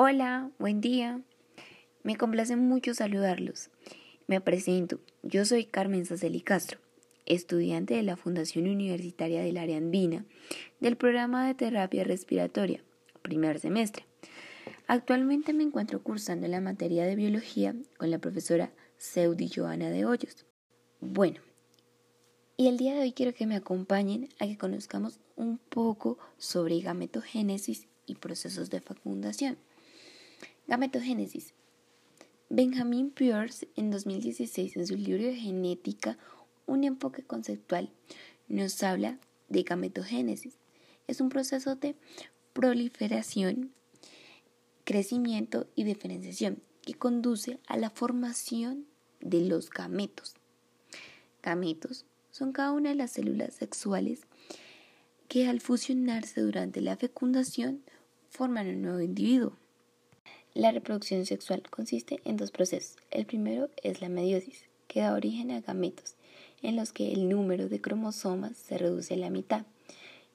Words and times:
Hola, 0.00 0.52
buen 0.60 0.80
día. 0.80 1.20
Me 2.04 2.14
complace 2.14 2.54
mucho 2.54 2.94
saludarlos. 2.94 3.68
Me 4.28 4.40
presento. 4.40 5.00
Yo 5.24 5.44
soy 5.44 5.64
Carmen 5.64 6.06
Saceli 6.06 6.40
Castro, 6.40 6.78
estudiante 7.26 7.94
de 7.94 8.04
la 8.04 8.16
Fundación 8.16 8.68
Universitaria 8.68 9.42
del 9.42 9.56
Área 9.56 9.76
Andina 9.76 10.24
del 10.78 10.96
programa 10.96 11.48
de 11.48 11.54
terapia 11.56 12.04
respiratoria, 12.04 12.84
primer 13.22 13.58
semestre. 13.58 14.06
Actualmente 14.86 15.52
me 15.52 15.64
encuentro 15.64 16.00
cursando 16.00 16.46
la 16.46 16.60
materia 16.60 17.04
de 17.04 17.16
biología 17.16 17.74
con 17.96 18.12
la 18.12 18.20
profesora 18.20 18.70
Seudi 18.98 19.48
Joana 19.48 19.90
de 19.90 20.04
Hoyos. 20.04 20.46
Bueno, 21.00 21.40
y 22.56 22.68
el 22.68 22.76
día 22.76 22.94
de 22.94 23.00
hoy 23.00 23.10
quiero 23.10 23.34
que 23.34 23.48
me 23.48 23.56
acompañen 23.56 24.28
a 24.38 24.46
que 24.46 24.58
conozcamos 24.58 25.18
un 25.34 25.58
poco 25.58 26.18
sobre 26.36 26.78
gametogénesis 26.82 27.88
y 28.06 28.14
procesos 28.14 28.70
de 28.70 28.80
fecundación. 28.80 29.58
Gametogénesis. 30.68 31.54
Benjamin 32.50 33.10
Pierce 33.10 33.66
en 33.74 33.90
2016 33.90 34.76
en 34.76 34.86
su 34.86 34.96
libro 34.96 35.24
de 35.24 35.34
Genética, 35.34 36.18
un 36.66 36.84
enfoque 36.84 37.22
conceptual, 37.22 37.90
nos 38.48 38.82
habla 38.82 39.18
de 39.48 39.62
gametogénesis. 39.62 40.58
Es 41.06 41.22
un 41.22 41.30
proceso 41.30 41.74
de 41.74 41.96
proliferación, 42.52 43.72
crecimiento 44.84 45.66
y 45.74 45.84
diferenciación 45.84 46.62
que 46.82 46.92
conduce 46.92 47.58
a 47.66 47.78
la 47.78 47.88
formación 47.88 48.84
de 49.20 49.40
los 49.40 49.70
gametos. 49.70 50.34
Gametos 51.42 52.04
son 52.30 52.52
cada 52.52 52.72
una 52.72 52.90
de 52.90 52.94
las 52.94 53.12
células 53.12 53.54
sexuales 53.54 54.26
que 55.28 55.48
al 55.48 55.62
fusionarse 55.62 56.42
durante 56.42 56.82
la 56.82 56.98
fecundación 56.98 57.82
forman 58.28 58.68
un 58.68 58.82
nuevo 58.82 59.00
individuo. 59.00 59.56
La 60.58 60.72
reproducción 60.72 61.24
sexual 61.24 61.62
consiste 61.70 62.20
en 62.24 62.36
dos 62.36 62.50
procesos. 62.50 62.96
El 63.12 63.26
primero 63.26 63.70
es 63.84 64.00
la 64.00 64.08
meiosis, 64.08 64.64
que 64.88 65.02
da 65.02 65.14
origen 65.14 65.52
a 65.52 65.60
gametos, 65.60 66.16
en 66.62 66.74
los 66.74 66.92
que 66.92 67.12
el 67.12 67.28
número 67.28 67.68
de 67.68 67.80
cromosomas 67.80 68.56
se 68.56 68.76
reduce 68.76 69.14
a 69.14 69.18
la 69.18 69.30
mitad. 69.30 69.64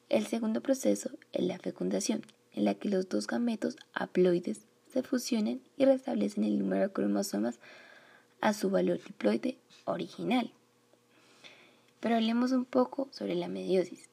El 0.07 0.25
segundo 0.25 0.61
proceso 0.61 1.09
es 1.33 1.43
la 1.43 1.59
fecundación, 1.59 2.21
en 2.53 2.63
la 2.63 2.73
que 2.73 2.87
los 2.87 3.09
dos 3.09 3.27
gametos 3.27 3.75
haploides 3.93 4.61
se 4.93 5.03
fusionan 5.03 5.59
y 5.75 5.83
restablecen 5.83 6.45
el 6.45 6.57
número 6.57 6.83
de 6.83 6.93
cromosomas 6.93 7.59
a 8.39 8.53
su 8.53 8.69
valor 8.69 9.03
diploide 9.03 9.57
original. 9.83 10.53
Pero 11.99 12.15
hablemos 12.15 12.53
un 12.53 12.63
poco 12.63 13.09
sobre 13.11 13.35
la 13.35 13.49
meiosis, 13.49 14.07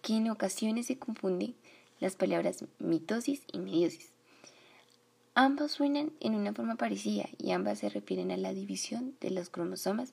que 0.00 0.16
en 0.16 0.30
ocasiones 0.30 0.86
se 0.86 0.96
confunden 0.96 1.54
las 1.98 2.16
palabras 2.16 2.64
mitosis 2.78 3.42
y 3.52 3.58
meiosis. 3.58 4.08
Ambos 5.34 5.72
suenan 5.72 6.12
en 6.20 6.34
una 6.34 6.52
forma 6.52 6.76
parecida 6.76 7.28
y 7.38 7.52
ambas 7.52 7.78
se 7.78 7.88
refieren 7.88 8.32
a 8.32 8.36
la 8.36 8.52
división 8.52 9.14
de 9.20 9.30
los 9.30 9.48
cromosomas 9.48 10.12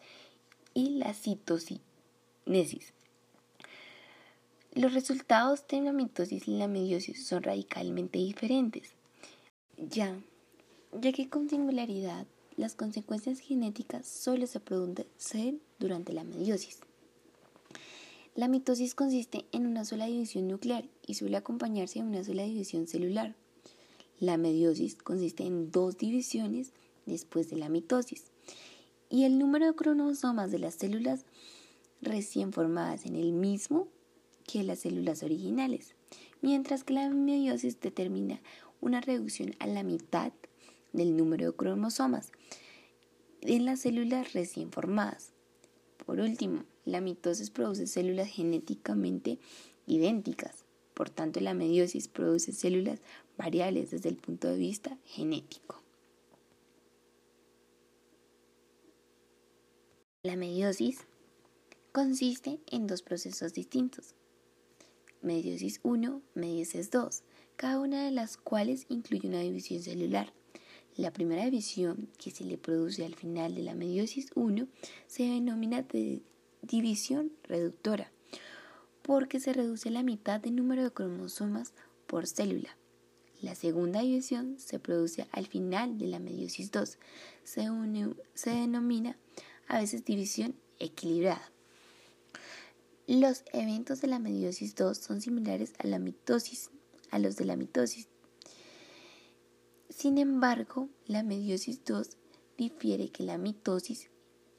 y 0.74 0.92
la 0.92 1.14
citocinesis. 1.14 2.94
Los 4.74 4.94
resultados 4.94 5.68
de 5.68 5.82
la 5.82 5.92
mitosis 5.92 6.48
y 6.48 6.58
la 6.58 6.68
meiosis 6.68 7.26
son 7.26 7.42
radicalmente 7.42 8.20
diferentes, 8.20 8.92
ya, 9.78 10.20
ya 10.92 11.12
que 11.12 11.30
con 11.30 11.50
singularidad 11.50 12.28
las 12.58 12.76
consecuencias 12.76 13.40
genéticas 13.40 14.06
solo 14.08 14.46
se 14.46 14.60
producen 14.60 15.62
durante 15.80 16.14
la 16.14 16.24
meiosis. 16.24 16.80
La 18.36 18.48
mitosis 18.48 18.94
consiste 18.94 19.46
en 19.52 19.66
una 19.66 19.84
sola 19.84 20.06
división 20.06 20.48
nuclear 20.48 20.86
y 21.08 21.16
suele 21.16 21.38
acompañarse 21.38 21.98
de 21.98 22.06
una 22.06 22.24
sola 22.24 22.44
división 22.44 22.86
celular. 22.86 23.34
La 24.20 24.38
meiosis 24.38 24.96
consiste 24.96 25.44
en 25.44 25.72
dos 25.72 25.98
divisiones 25.98 26.74
después 27.06 27.50
de 27.50 27.58
la 27.58 27.70
mitosis 27.70 28.32
y 29.10 29.26
el 29.26 29.38
número 29.38 29.68
de 29.68 29.76
cromosomas 29.76 30.52
de 30.52 30.60
las 30.60 30.76
células 30.76 31.26
recién 32.02 32.52
formadas 32.52 33.06
en 33.06 33.16
el 33.16 33.32
mismo 33.32 33.88
que 34.46 34.64
las 34.64 34.80
células 34.80 35.24
originales, 35.24 35.96
mientras 36.42 36.84
que 36.84 36.94
la 36.94 37.10
meiosis 37.10 37.80
determina 37.80 38.42
una 38.82 39.02
reducción 39.02 39.56
a 39.60 39.68
la 39.68 39.84
mitad 39.84 40.32
del 40.94 41.16
número 41.16 41.48
de 41.48 41.56
cromosomas 41.56 42.32
en 43.42 43.66
las 43.66 43.82
células 43.82 44.34
recién 44.34 44.72
formadas. 44.72 45.32
Por 46.06 46.20
último, 46.20 46.64
la 46.86 47.02
mitosis 47.02 47.50
produce 47.50 47.86
células 47.86 48.30
genéticamente 48.30 49.40
idénticas, 49.86 50.64
por 50.98 51.12
tanto 51.12 51.40
la 51.42 51.54
meiosis 51.54 52.08
produce 52.08 52.52
células 52.52 53.00
variables 53.38 53.92
desde 53.92 54.10
el 54.10 54.16
punto 54.16 54.48
de 54.48 54.58
vista 54.58 54.98
genético. 55.06 55.84
La 60.24 60.36
meiosis 60.36 61.02
consiste 61.92 62.60
en 62.72 62.88
dos 62.88 63.04
procesos 63.04 63.54
distintos. 63.54 64.16
Meiosis 65.22 65.82
1, 65.84 66.24
meiosis 66.34 66.90
2, 66.90 67.22
cada 67.58 67.80
una 67.80 68.04
de 68.04 68.10
las 68.10 68.36
cuales 68.36 68.88
incluye 68.90 69.28
una 69.28 69.42
división 69.42 69.84
celular. 69.84 70.34
La 70.96 71.14
primera 71.14 71.46
división 71.46 72.10
que 72.18 72.32
se 72.32 72.44
le 72.44 72.58
produce 72.58 73.06
al 73.06 73.14
final 73.14 73.54
de 73.54 73.62
la 73.62 73.76
meiosis 73.76 74.32
1 74.34 74.68
se 75.06 75.24
denomina 75.26 75.86
división 76.64 77.34
reductora, 77.44 78.12
porque 79.08 79.40
se 79.40 79.54
reduce 79.54 79.90
la 79.90 80.04
mitad 80.04 80.42
del 80.42 80.58
número 80.58 80.84
de 80.84 80.92
cromosomas 80.92 81.74
por 82.08 82.28
célula. 82.28 82.78
La 83.42 83.56
segunda 83.56 84.02
división 84.02 84.60
se 84.60 84.80
produce 84.80 85.28
al 85.32 85.48
final 85.48 85.98
de 85.98 86.08
la 86.08 86.20
meiosis 86.20 86.72
2. 86.72 86.98
Se, 87.46 88.52
denomina 88.52 89.18
a 89.68 89.80
veces 89.80 90.04
división 90.04 90.56
equilibrada. 90.80 91.52
Los 93.08 93.46
eventos 93.54 94.02
de 94.02 94.08
la 94.08 94.20
meiosis 94.20 94.76
2 94.76 94.98
son 94.98 95.22
similares 95.22 95.74
a 95.80 95.88
la 95.88 96.00
mitosis, 96.00 96.70
a 97.10 97.18
los 97.18 97.38
de 97.38 97.46
la 97.46 97.56
mitosis. 97.56 98.10
Sin 99.90 100.18
embargo, 100.18 100.90
la 101.06 101.24
meiosis 101.24 101.86
2 101.86 102.10
difiere 102.58 103.10
que 103.10 103.24
la 103.24 103.38
mitosis 103.38 104.10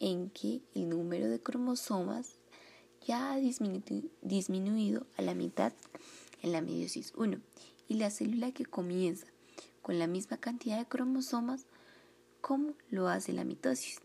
en 0.01 0.31
que 0.31 0.63
el 0.75 0.89
número 0.89 1.29
de 1.29 1.43
cromosomas 1.43 2.38
ya 3.07 3.33
ha 3.33 3.37
disminuido 3.37 5.07
a 5.17 5.23
la 5.23 5.35
mitad 5.35 5.73
en 6.43 6.53
la 6.53 6.61
meiosis 6.61 7.13
1 7.17 7.39
y 7.89 7.95
la 7.95 8.11
célula 8.11 8.53
que 8.53 8.65
comienza 8.65 9.27
con 9.83 9.99
la 9.99 10.07
misma 10.07 10.37
cantidad 10.37 10.79
de 10.79 10.87
cromosomas 10.87 11.67
como 12.41 12.75
lo 12.91 13.09
hace 13.09 13.33
la 13.33 13.45
mitosis. 13.45 14.01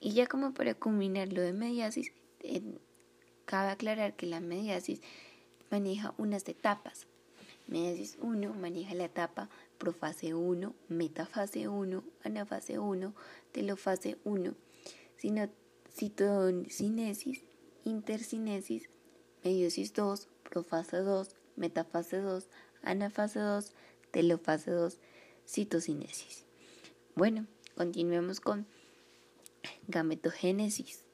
Y 0.00 0.12
ya 0.12 0.26
como 0.26 0.52
para 0.52 0.74
culminar 0.74 1.32
lo 1.32 1.40
de 1.40 1.52
mediasis, 1.52 2.12
cabe 3.46 3.70
aclarar 3.70 4.16
que 4.16 4.26
la 4.26 4.40
mediasis 4.40 5.00
maneja 5.70 6.14
unas 6.18 6.46
etapas. 6.48 7.06
Mediasis 7.66 8.18
1 8.20 8.52
maneja 8.54 8.94
la 8.94 9.06
etapa 9.06 9.48
profase 9.78 10.34
1, 10.34 10.74
metafase 10.88 11.68
1, 11.68 12.04
anafase 12.22 12.78
1, 12.78 13.14
telofase 13.52 14.18
1, 14.24 14.54
citocinesis, 15.94 17.44
intercinesis, 17.84 18.88
meiosis 19.44 19.92
2, 19.94 20.28
profase 20.50 20.98
2, 20.98 21.28
metafase 21.56 22.20
2, 22.20 22.48
anafase 22.82 23.38
2, 23.38 23.72
telofase 24.10 24.70
2, 24.70 24.98
citocinesis. 25.46 26.44
Bueno, 27.14 27.46
continuemos 27.76 28.40
con 28.40 28.66
gametogénesis. 29.86 31.04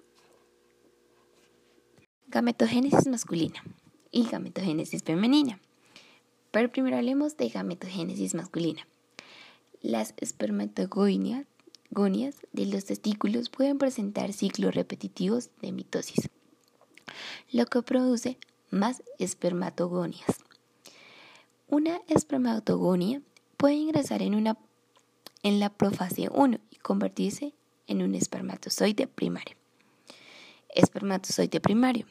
Gametogénesis 2.28 3.06
masculina 3.08 3.62
y 4.10 4.24
gametogénesis 4.28 5.02
femenina. 5.02 5.60
Pero 6.52 6.70
primero 6.70 6.96
hablemos 6.96 7.36
de 7.36 7.48
gametogénesis 7.48 8.34
masculina. 8.34 8.87
Las 9.82 10.14
espermatogonias 11.90 12.37
de 12.52 12.66
los 12.66 12.84
testículos 12.84 13.48
pueden 13.48 13.78
presentar 13.78 14.32
ciclos 14.32 14.75
repetitivos 14.75 15.50
de 15.60 15.72
mitosis, 15.72 16.31
lo 17.50 17.66
que 17.66 17.82
produce 17.82 18.38
más 18.70 19.02
espermatogonias. 19.19 20.38
Una 21.69 22.00
espermatogonia 22.08 23.22
puede 23.56 23.75
ingresar 23.75 24.22
en, 24.22 24.34
una, 24.34 24.56
en 25.42 25.58
la 25.58 25.70
profase 25.70 26.28
1 26.32 26.58
y 26.70 26.76
convertirse 26.76 27.54
en 27.88 28.02
un 28.02 28.14
espermatozoide 28.14 29.08
primario. 29.08 29.56
Espermatozoide 30.69 31.60
primario. 31.60 32.06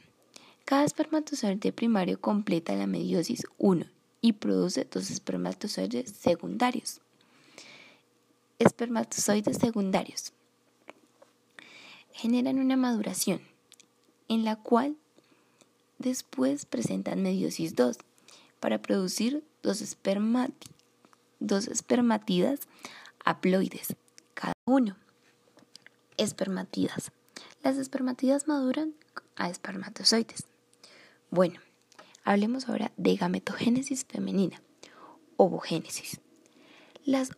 Cada 0.65 0.83
espermatozoide 0.83 1.71
primario 1.71 2.19
completa 2.19 2.75
la 2.75 2.85
meiosis 2.85 3.43
1 3.57 3.85
y 4.21 4.33
produce 4.33 4.85
dos 4.91 5.09
espermatozoides 5.09 6.11
secundarios. 6.11 6.99
Espermatozoides 8.59 9.57
secundarios 9.57 10.33
generan 12.11 12.59
una 12.59 12.75
maduración 12.75 13.39
en 14.27 14.43
la 14.43 14.57
cual 14.57 14.97
después 15.97 16.65
presentan 16.65 17.23
meiosis 17.23 17.77
2 17.77 17.97
para 18.59 18.81
producir 18.81 19.45
dos, 19.63 19.81
dos 21.39 21.67
espermatidas 21.69 22.59
haploides, 23.23 23.95
cada 24.33 24.51
uno. 24.65 24.97
Espermatidas. 26.17 27.13
Las 27.63 27.77
espermatidas 27.77 28.49
maduran 28.49 28.93
a 29.37 29.49
espermatozoides. 29.49 30.43
Bueno, 31.31 31.61
hablemos 32.25 32.67
ahora 32.67 32.91
de 32.97 33.15
gametogénesis 33.15 34.03
femenina, 34.03 34.61
ovogénesis. 35.37 36.19
Las 37.05 37.31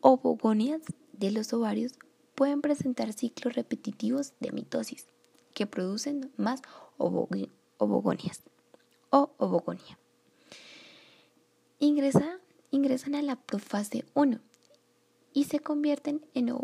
ovogonias 0.00 0.82
de 1.12 1.30
los 1.30 1.52
ovarios 1.52 1.92
pueden 2.34 2.60
presentar 2.60 3.12
ciclos 3.12 3.54
repetitivos 3.54 4.32
de 4.40 4.52
mitosis 4.52 5.06
que 5.54 5.66
producen 5.66 6.32
más 6.36 6.62
ovogonias 6.96 7.50
o 9.10 9.30
ovogonia. 9.38 9.98
ingresan 11.78 13.14
a 13.14 13.22
la 13.22 13.36
profase 13.36 14.04
1 14.14 14.40
y 15.32 15.44
se 15.44 15.60
convierten 15.60 16.24
en 16.34 16.54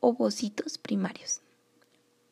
ovocitos 0.00 0.78
primarios. 0.78 1.40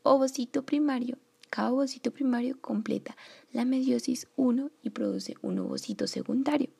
Ovocito 0.02 0.64
primario. 0.64 1.18
Cada 1.50 1.72
ovocito 1.72 2.12
primario 2.12 2.60
completa 2.60 3.16
la 3.52 3.64
meiosis 3.64 4.28
1 4.36 4.70
y 4.82 4.90
produce 4.90 5.34
un 5.42 5.58
ovocito 5.58 6.06
secundario 6.06 6.70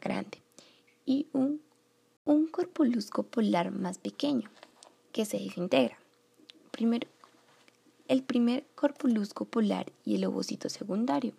grande 0.00 0.42
y 1.04 1.26
un, 1.32 1.60
un 2.24 2.46
corpulusco 2.46 3.22
polar 3.22 3.70
más 3.70 3.98
pequeño 3.98 4.50
que 5.12 5.24
se 5.24 5.38
desintegra. 5.38 5.98
Primero, 6.70 7.08
el 8.08 8.22
primer 8.22 8.64
corpulusco 8.74 9.44
polar 9.44 9.92
y 10.04 10.16
el 10.16 10.24
ovocito 10.24 10.68
secundario. 10.68 11.32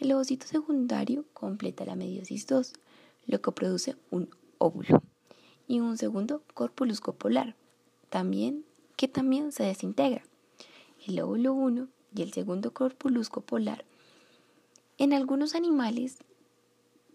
El 0.00 0.12
ovocito 0.12 0.46
secundario 0.46 1.24
completa 1.32 1.84
la 1.84 1.96
meiosis 1.96 2.46
2, 2.46 2.72
lo 3.26 3.40
que 3.40 3.52
produce 3.52 3.96
un 4.10 4.28
óvulo 4.58 5.02
y 5.68 5.80
un 5.80 5.98
segundo 5.98 6.42
corpulusco 6.54 7.12
polar, 7.12 7.54
también, 8.10 8.64
que 8.96 9.08
también 9.08 9.52
se 9.52 9.64
desintegra. 9.64 10.22
El 11.06 11.20
óvulo 11.20 11.52
1 11.52 11.88
y 12.14 12.22
el 12.22 12.32
segundo 12.32 12.72
corpulusco 12.72 13.40
polar. 13.40 13.84
En 14.98 15.12
algunos 15.12 15.54
animales, 15.54 16.18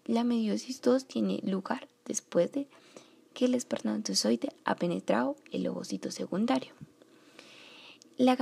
la 0.05 0.23
meiosis 0.23 0.81
2 0.81 1.05
tiene 1.05 1.39
lugar 1.43 1.87
después 2.05 2.51
de 2.51 2.67
que 3.33 3.45
el 3.45 3.55
espermatozoide 3.55 4.49
ha 4.65 4.75
penetrado 4.75 5.35
el 5.51 5.67
ovocito 5.67 6.11
secundario. 6.11 6.73
La, 8.17 8.35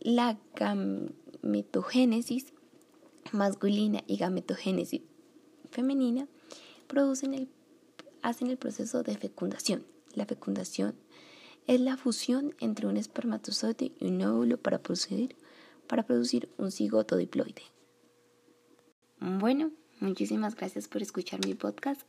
la 0.00 0.38
gametogénesis 0.54 2.52
masculina 3.32 4.02
y 4.06 4.16
gametogénesis 4.16 5.02
femenina 5.70 6.28
producen 6.86 7.34
el 7.34 7.48
hacen 8.24 8.48
el 8.48 8.56
proceso 8.56 9.02
de 9.02 9.16
fecundación. 9.16 9.84
La 10.14 10.24
fecundación 10.24 10.96
es 11.66 11.78
la 11.80 11.96
fusión 11.96 12.54
entre 12.58 12.86
un 12.86 12.96
espermatozoide 12.96 13.92
y 14.00 14.06
un 14.06 14.22
óvulo 14.22 14.56
para 14.56 14.82
producir, 14.82 15.36
para 15.86 16.04
producir 16.04 16.48
un 16.56 16.72
cigoto 16.72 17.16
diploide. 17.16 17.62
Bueno, 19.20 19.72
muchísimas 20.00 20.54
gracias 20.54 20.88
por 20.88 21.02
escuchar 21.02 21.46
mi 21.46 21.54
podcast. 21.54 22.02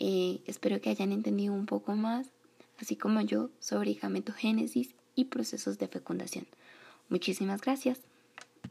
Eh, 0.00 0.40
espero 0.46 0.80
que 0.80 0.90
hayan 0.90 1.12
entendido 1.12 1.54
un 1.54 1.66
poco 1.66 1.94
más, 1.94 2.26
así 2.78 2.96
como 2.96 3.20
yo, 3.20 3.50
sobre 3.60 3.94
gametogénesis 3.94 4.94
y 5.14 5.26
procesos 5.26 5.78
de 5.78 5.88
fecundación. 5.88 6.46
Muchísimas 7.08 7.60
gracias. 7.60 8.09